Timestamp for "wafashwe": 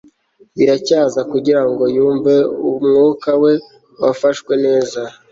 4.03-4.53